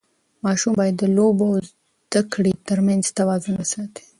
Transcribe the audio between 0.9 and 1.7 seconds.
د لوبو او